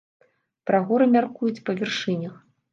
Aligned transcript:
Пра 0.69 0.79
горы 0.87 1.05
мяркуюць 1.17 1.63
па 1.71 1.79
вяршынях. 1.83 2.33